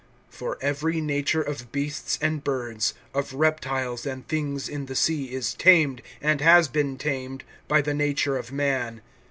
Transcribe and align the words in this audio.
(7)For 0.33 0.55
every 0.61 0.99
nature 0.99 1.43
of 1.43 1.71
beasts 1.71 2.17
and 2.23 2.43
birds, 2.43 2.95
of 3.13 3.35
reptiles 3.35 4.03
and 4.07 4.27
things 4.27 4.67
in 4.67 4.87
the 4.87 4.95
sea, 4.95 5.25
is 5.25 5.53
tamed, 5.53 6.01
and 6.23 6.41
has 6.41 6.67
been 6.67 6.97
tamed, 6.97 7.43
by 7.67 7.83
the 7.83 7.93
nature 7.93 8.35
of 8.35 8.51
man. 8.51 9.03